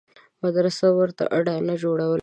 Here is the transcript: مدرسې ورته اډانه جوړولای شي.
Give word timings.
مدرسې 0.43 0.87
ورته 0.99 1.23
اډانه 1.37 1.73
جوړولای 1.81 2.09
شي. 2.17 2.19